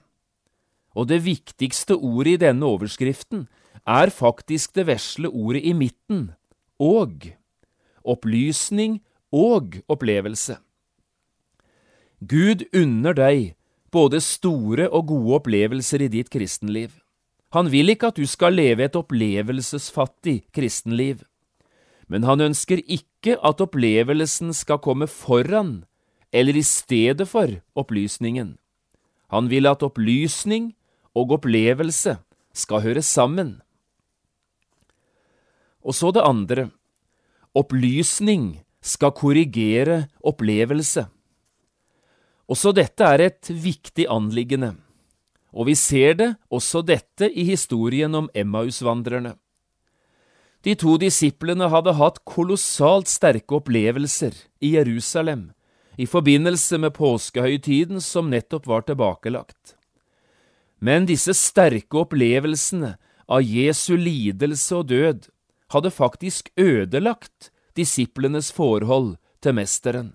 Og 0.97 1.09
det 1.11 1.21
viktigste 1.23 1.95
ordet 1.95 2.39
i 2.39 2.45
denne 2.49 2.67
overskriften 2.67 3.47
er 3.87 4.11
faktisk 4.11 4.75
det 4.75 4.89
vesle 4.89 5.29
ordet 5.29 5.63
i 5.63 5.75
midten, 5.77 6.33
og. 6.81 7.29
Opplysning 8.03 8.99
og 9.31 9.77
opplevelse. 9.89 10.57
Gud 12.21 12.65
unner 12.75 13.15
deg 13.15 13.55
både 13.95 14.21
store 14.21 14.89
og 14.91 15.09
gode 15.13 15.39
opplevelser 15.39 16.03
i 16.05 16.13
ditt 16.13 16.31
kristenliv. 16.31 16.91
Han 17.55 17.71
vil 17.73 17.89
ikke 17.95 18.11
at 18.11 18.19
du 18.19 18.27
skal 18.29 18.59
leve 18.59 18.85
et 18.85 18.97
opplevelsesfattig 18.99 20.43
kristenliv 20.53 21.23
men 22.09 22.25
han 22.25 22.41
ønsker 22.41 22.81
ikke 22.89 23.37
at 23.45 23.61
opplevelsen 23.61 24.55
skal 24.57 24.81
komme 24.85 25.09
foran 25.13 25.85
eller 26.33 26.57
i 26.57 26.65
stedet 26.65 27.29
for 27.29 27.61
opplysningen. 27.79 28.57
Han 29.33 29.49
vil 29.53 29.69
at 29.69 29.85
opplysning 29.85 30.73
og 31.17 31.37
opplevelse 31.37 32.17
skal 32.57 32.85
høre 32.85 33.05
sammen. 33.05 33.61
Og 35.85 35.95
så 35.95 36.11
det 36.13 36.25
andre. 36.25 36.69
Opplysning 37.57 38.65
skal 38.81 39.13
korrigere 39.13 40.07
opplevelse. 40.25 41.07
Også 42.49 42.73
dette 42.73 43.05
er 43.05 43.21
et 43.27 43.51
viktig 43.51 44.07
anliggende, 44.09 44.73
og 45.53 45.69
vi 45.69 45.75
ser 45.77 46.17
det 46.17 46.31
også 46.49 46.81
dette 46.87 47.29
i 47.29 47.45
historien 47.49 48.15
om 48.17 48.31
Emmausvandrerne. 48.35 49.35
De 50.65 50.75
to 50.75 50.97
disiplene 50.99 51.69
hadde 51.71 51.95
hatt 52.01 52.23
kolossalt 52.27 53.09
sterke 53.09 53.61
opplevelser 53.61 54.35
i 54.65 54.75
Jerusalem 54.75 55.51
i 55.99 56.07
forbindelse 56.07 56.79
med 56.81 56.95
påskehøytiden 56.97 58.01
som 58.03 58.31
nettopp 58.31 58.67
var 58.71 58.87
tilbakelagt. 58.87 59.75
Men 60.81 61.07
disse 61.07 61.35
sterke 61.35 62.01
opplevelsene 62.05 62.95
av 63.29 63.43
Jesu 63.43 63.97
lidelse 63.99 64.79
og 64.79 64.89
død 64.93 65.29
hadde 65.75 65.93
faktisk 65.93 66.51
ødelagt 66.57 67.51
disiplenes 67.77 68.51
forhold 68.55 69.17
til 69.43 69.59
Mesteren. 69.59 70.13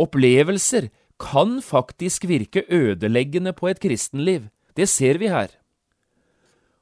Opplevelser 0.00 0.88
kan 1.20 1.58
faktisk 1.62 2.26
virke 2.28 2.64
ødeleggende 2.68 3.52
på 3.52 3.68
et 3.70 3.80
kristenliv, 3.82 4.48
det 4.76 4.88
ser 4.88 5.20
vi 5.20 5.28
her. 5.28 5.52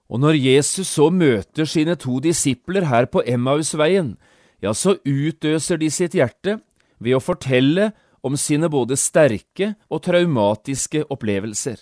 Og 0.08 0.22
når 0.22 0.38
Jesus 0.38 0.88
så 0.88 1.10
møter 1.12 1.68
sine 1.68 1.96
to 2.00 2.20
disipler 2.24 2.86
her 2.88 3.08
på 3.10 3.22
Emmausveien, 3.26 4.14
ja, 4.62 4.72
så 4.72 4.96
utøser 5.04 5.78
de 5.78 5.90
sitt 5.92 6.16
hjerte 6.16 6.58
ved 6.98 7.18
å 7.18 7.22
fortelle 7.22 7.92
om 8.24 8.36
sine 8.40 8.70
både 8.72 8.96
sterke 8.98 9.74
og 9.92 10.02
traumatiske 10.08 11.04
opplevelser. 11.12 11.76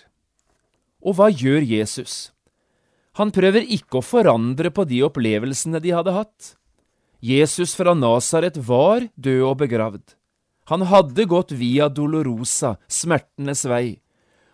Og 1.06 1.16
hva 1.16 1.30
gjør 1.30 1.62
Jesus? 1.62 2.32
Han 3.16 3.32
prøver 3.32 3.64
ikke 3.64 4.00
å 4.00 4.04
forandre 4.04 4.72
på 4.74 4.84
de 4.88 5.00
opplevelsene 5.06 5.80
de 5.80 5.94
hadde 5.94 6.12
hatt. 6.12 6.54
Jesus 7.24 7.72
fra 7.78 7.94
Nasaret 7.96 8.58
var 8.60 9.06
død 9.16 9.42
og 9.46 9.56
begravd. 9.62 10.15
Han 10.66 10.82
hadde 10.90 11.28
gått 11.30 11.52
via 11.54 11.88
Dolorosa, 11.88 12.76
smertenes 12.90 13.64
vei, 13.70 14.00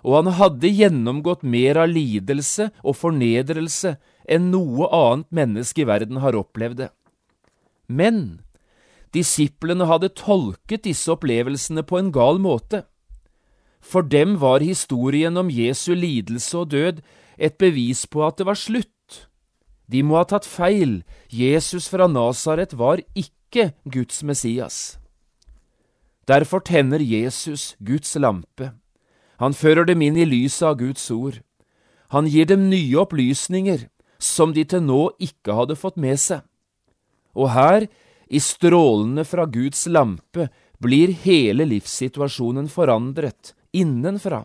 og 0.05 0.19
han 0.19 0.33
hadde 0.37 0.69
gjennomgått 0.69 1.45
mer 1.47 1.79
av 1.85 1.93
lidelse 1.93 2.69
og 2.83 2.99
fornedrelse 2.99 3.95
enn 4.29 4.51
noe 4.53 4.89
annet 4.93 5.31
menneske 5.33 5.85
i 5.85 5.89
verden 5.89 6.21
har 6.23 6.37
opplevd 6.37 6.83
det. 6.85 6.91
Men 7.89 8.43
disiplene 9.15 9.87
hadde 9.89 10.13
tolket 10.19 10.85
disse 10.89 11.11
opplevelsene 11.13 11.85
på 11.87 12.01
en 12.01 12.13
gal 12.13 12.41
måte. 12.43 12.85
For 13.83 14.05
dem 14.07 14.39
var 14.43 14.63
historien 14.63 15.37
om 15.37 15.51
Jesu 15.51 15.93
lidelse 15.95 16.59
og 16.61 16.73
død 16.75 17.03
et 17.39 17.59
bevis 17.59 18.07
på 18.07 18.23
at 18.27 18.39
det 18.39 18.47
var 18.47 18.59
slutt. 18.59 19.29
De 19.91 20.03
må 20.07 20.21
ha 20.21 20.27
tatt 20.29 20.47
feil, 20.49 21.03
Jesus 21.29 21.89
fra 21.93 22.07
Nasaret 22.09 22.77
var 22.79 23.03
ikke 23.19 23.73
Guds 23.85 24.23
Messias. 24.23 25.02
Derfor 26.29 26.61
tenner 26.61 27.03
Jesus 27.03 27.75
Guds 27.81 28.15
lampe. 28.15 28.73
Han 29.43 29.55
fører 29.55 29.85
dem 29.89 30.03
inn 30.03 30.17
i 30.17 30.27
lyset 30.29 30.69
av 30.69 30.79
Guds 30.79 31.11
ord. 31.11 31.41
Han 32.15 32.29
gir 32.31 32.47
dem 32.47 32.69
nye 32.71 33.01
opplysninger 33.03 33.89
som 34.23 34.53
de 34.55 34.63
til 34.69 34.85
nå 34.87 35.11
ikke 35.19 35.57
hadde 35.57 35.79
fått 35.79 35.99
med 35.99 36.21
seg. 36.21 36.45
Og 37.35 37.51
her, 37.57 37.89
i 38.31 38.39
strålene 38.39 39.25
fra 39.27 39.49
Guds 39.51 39.87
lampe, 39.91 40.47
blir 40.83 41.11
hele 41.25 41.67
livssituasjonen 41.67 42.69
forandret 42.71 43.55
innenfra. 43.75 44.45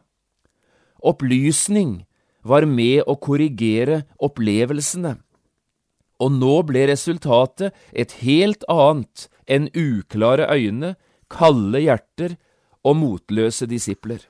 Opplysning 1.06 2.06
var 2.48 2.66
med 2.66 3.04
å 3.06 3.18
korrigere 3.22 4.06
opplevelsene. 4.18 5.18
og 6.20 6.32
nå 6.34 6.54
ble 6.66 6.88
resultatet 6.90 7.76
et 7.94 8.16
helt 8.24 8.64
annet 8.74 9.28
enn 9.46 9.68
uklare 9.78 10.48
øyne, 10.50 10.96
kalde 11.30 11.82
hjerter 11.84 12.38
og 12.88 12.98
motløse 13.00 13.68
disipler. 13.70 14.22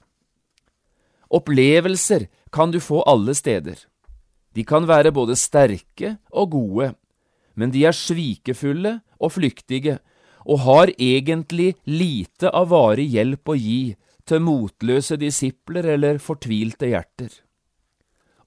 Opplevelser 1.29 2.27
kan 2.53 2.71
du 2.71 2.79
få 2.79 3.03
alle 3.07 3.35
steder. 3.35 3.77
De 4.55 4.63
kan 4.65 4.87
være 4.87 5.11
både 5.13 5.35
sterke 5.37 6.15
og 6.31 6.51
gode, 6.55 6.93
men 7.55 7.73
de 7.73 7.83
er 7.85 7.95
svikefulle 7.95 8.99
og 9.19 9.35
flyktige, 9.35 9.99
og 10.47 10.63
har 10.63 10.93
egentlig 10.95 11.75
lite 11.83 12.49
av 12.55 12.69
varig 12.71 13.09
hjelp 13.11 13.51
å 13.51 13.57
gi 13.59 13.81
til 14.27 14.43
motløse 14.43 15.17
disipler 15.19 15.85
eller 15.97 16.21
fortvilte 16.23 16.87
hjerter. 16.87 17.29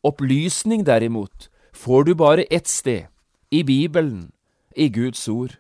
Opplysning, 0.01 0.87
derimot, 0.89 1.51
får 1.77 2.09
du 2.09 2.15
bare 2.17 2.49
ett 2.51 2.69
sted, 2.69 3.13
i 3.53 3.63
Bibelen, 3.63 4.31
i 4.77 4.89
Guds 4.89 5.29
ord. 5.29 5.60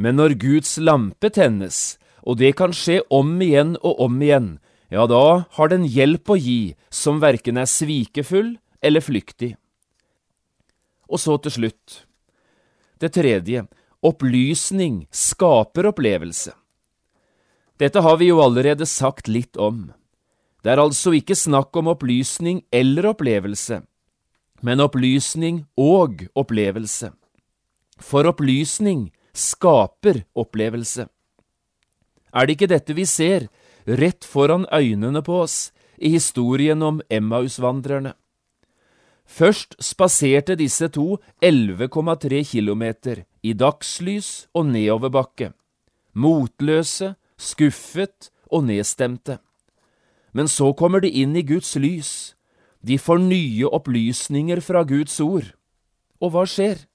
Men 0.00 0.16
når 0.16 0.38
Guds 0.40 0.78
lampe 0.80 1.28
tennes, 1.28 1.98
og 2.24 2.38
det 2.40 2.54
kan 2.56 2.72
skje 2.72 3.02
om 3.12 3.34
igjen 3.44 3.74
og 3.84 4.00
om 4.06 4.20
igjen, 4.24 4.54
ja, 4.88 5.04
da 5.06 5.44
har 5.56 5.70
den 5.70 5.84
hjelp 5.84 6.32
å 6.32 6.38
gi 6.40 6.74
som 6.88 7.20
verken 7.20 7.60
er 7.60 7.68
svikefull 7.68 8.54
eller 8.80 9.04
flyktig. 9.04 9.52
Og 11.10 11.20
så 11.20 11.36
til 11.44 11.54
slutt, 11.58 12.00
det 13.00 13.12
tredje, 13.16 13.66
opplysning 14.00 15.04
skaper 15.12 15.90
opplevelse. 15.92 16.54
Dette 17.80 18.00
har 18.04 18.18
vi 18.20 18.28
jo 18.28 18.40
allerede 18.44 18.88
sagt 18.88 19.28
litt 19.28 19.56
om. 19.56 19.90
Det 20.60 20.74
er 20.74 20.82
altså 20.82 21.14
ikke 21.16 21.36
snakk 21.36 21.76
om 21.80 21.88
opplysning 21.92 22.64
eller 22.72 23.12
opplevelse, 23.12 23.80
men 24.60 24.84
opplysning 24.84 25.64
og 25.80 26.26
opplevelse. 26.36 27.12
For 28.00 28.28
opplysning 28.28 29.08
skaper 29.34 30.24
opplevelse. 30.34 31.06
Er 32.34 32.46
det 32.46 32.56
ikke 32.56 32.70
dette 32.70 32.94
vi 32.94 33.06
ser 33.08 33.48
rett 33.86 34.24
foran 34.24 34.66
øynene 34.72 35.22
på 35.22 35.42
oss 35.44 35.70
i 35.98 36.12
historien 36.14 36.82
om 36.82 37.00
Emmausvandrerne? 37.10 38.14
Først 39.30 39.76
spaserte 39.78 40.56
disse 40.58 40.88
to 40.88 41.20
11,3 41.42 42.42
kilometer 42.50 43.22
i 43.42 43.52
dagslys 43.54 44.48
og 44.54 44.66
nedoverbakke, 44.72 45.52
motløse, 46.14 47.14
skuffet 47.38 48.30
og 48.50 48.66
nedstemte. 48.66 49.38
Men 50.32 50.50
så 50.50 50.72
kommer 50.74 51.00
de 51.00 51.10
inn 51.22 51.36
i 51.38 51.46
Guds 51.46 51.76
lys, 51.78 52.34
de 52.82 52.98
får 52.98 53.20
nye 53.22 53.68
opplysninger 53.68 54.60
fra 54.64 54.82
Guds 54.88 55.20
ord. 55.20 55.52
Og 56.20 56.32
hva 56.34 56.46
skjer? 56.48 56.86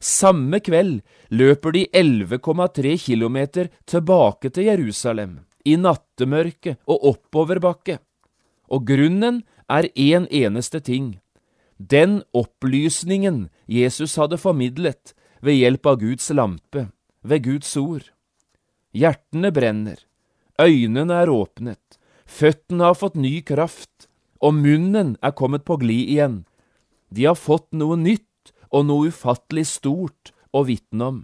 Samme 0.00 0.60
kveld 0.60 1.00
løper 1.30 1.72
de 1.72 1.86
11,3 1.94 2.96
kilometer 3.00 3.70
tilbake 3.86 4.50
til 4.50 4.68
Jerusalem, 4.68 5.38
i 5.64 5.76
nattemørket 5.76 6.78
og 6.86 7.06
oppoverbakke. 7.12 7.98
Og 8.68 8.86
grunnen 8.86 9.42
er 9.68 9.88
én 9.94 10.26
en 10.26 10.28
eneste 10.30 10.80
ting. 10.80 11.18
Den 11.78 12.22
opplysningen 12.32 13.48
Jesus 13.68 14.16
hadde 14.16 14.38
formidlet 14.38 15.14
ved 15.42 15.58
hjelp 15.60 15.86
av 15.86 15.98
Guds 16.00 16.30
lampe, 16.30 16.88
ved 17.22 17.44
Guds 17.44 17.76
ord. 17.76 18.10
Hjertene 18.96 19.52
brenner, 19.52 19.98
øynene 20.60 21.14
er 21.22 21.28
åpnet, 21.28 21.98
føttene 22.24 22.88
har 22.88 22.96
fått 22.96 23.16
ny 23.16 23.42
kraft, 23.44 24.08
og 24.40 24.54
munnen 24.54 25.16
er 25.22 25.36
kommet 25.36 25.64
på 25.64 25.76
glid 25.80 26.08
igjen. 26.16 26.38
De 27.12 27.26
har 27.28 27.36
fått 27.36 27.68
noe 27.76 27.96
nytt 27.96 28.25
og 28.70 28.86
noe 28.88 29.10
ufattelig 29.12 29.66
stort 29.70 30.32
å 30.54 30.64
vitne 30.66 31.10
om. 31.10 31.18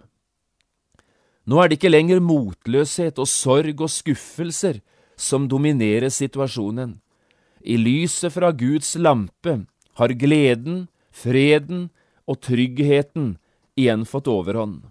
Nå 1.43 1.59
er 1.59 1.69
det 1.69 1.79
ikke 1.79 1.91
lenger 1.91 2.23
motløshet 2.23 3.19
og 3.19 3.27
sorg 3.27 3.81
og 3.83 3.91
skuffelser 3.91 4.79
som 5.19 5.49
dominerer 5.51 6.11
situasjonen. 6.13 6.97
I 7.63 7.75
lyset 7.79 8.33
fra 8.35 8.51
Guds 8.55 8.95
lampe 8.95 9.63
har 9.99 10.15
gleden, 10.19 10.87
freden 11.11 11.89
og 12.27 12.39
tryggheten 12.43 13.35
igjen 13.79 14.05
fått 14.07 14.29
overhånd. 14.31 14.81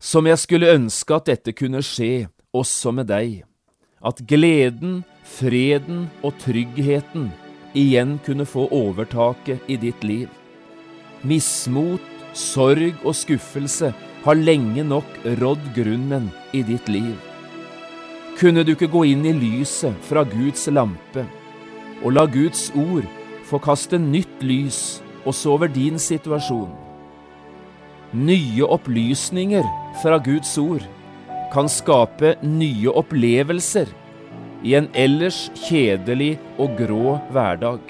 Som 0.00 0.28
jeg 0.28 0.40
skulle 0.42 0.72
ønske 0.76 1.16
at 1.16 1.28
dette 1.30 1.54
kunne 1.56 1.80
skje 1.84 2.26
også 2.54 2.92
med 2.92 3.08
deg, 3.08 3.44
at 4.04 4.20
gleden, 4.28 5.00
freden 5.24 6.06
og 6.20 6.36
tryggheten 6.42 7.30
igjen 7.74 8.18
kunne 8.24 8.46
få 8.46 8.68
overtaket 8.72 9.62
i 9.70 9.76
ditt 9.80 10.04
liv. 10.06 10.28
Mismot, 11.22 12.02
sorg 12.34 12.96
og 13.04 13.14
skuffelse 13.16 13.92
har 14.24 14.40
lenge 14.40 14.84
nok 14.86 15.06
rådd 15.40 15.70
grunnen 15.76 16.30
i 16.52 16.62
ditt 16.66 16.88
liv. 16.88 17.14
Kunne 18.38 18.64
du 18.66 18.74
ikke 18.74 18.90
gå 18.90 19.04
inn 19.12 19.26
i 19.26 19.34
lyset 19.36 19.94
fra 20.08 20.24
Guds 20.26 20.66
lampe 20.72 21.26
og 22.02 22.16
la 22.16 22.24
Guds 22.26 22.66
ord 22.74 23.06
få 23.46 23.60
kaste 23.62 24.00
nytt 24.00 24.42
lys 24.42 24.80
også 25.24 25.54
over 25.54 25.70
din 25.70 26.00
situasjon? 26.00 26.72
Nye 28.14 28.66
opplysninger 28.66 29.66
fra 30.02 30.18
Guds 30.22 30.56
ord 30.58 30.82
kan 31.54 31.70
skape 31.70 32.34
nye 32.42 32.90
opplevelser 32.90 33.90
i 34.64 34.74
en 34.78 34.88
ellers 34.96 35.46
kjedelig 35.66 36.34
og 36.58 36.78
grå 36.78 37.18
hverdag. 37.34 37.82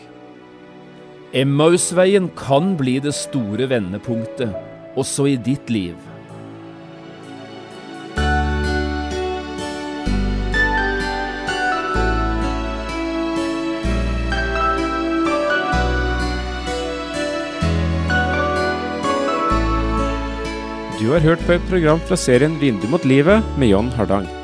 Emmausveien 1.34 2.28
kan 2.38 2.74
bli 2.78 2.98
det 3.02 3.14
store 3.16 3.68
vendepunktet 3.70 4.54
også 4.98 5.30
i 5.32 5.38
ditt 5.38 5.70
liv. 5.70 5.96
Du 21.04 21.10
har 21.12 21.20
hørt 21.20 21.42
på 21.44 21.52
et 21.52 21.66
program 21.68 22.00
fra 22.08 22.16
serien 22.16 22.54
Vindu 22.62 22.88
mot 22.88 23.04
livet 23.04 23.44
med 23.60 23.74
John 23.74 23.92
Hardang. 23.92 24.43